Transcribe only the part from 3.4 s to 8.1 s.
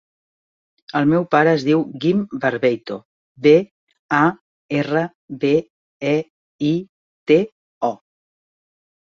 be, a, erra, be, e, i, te, o.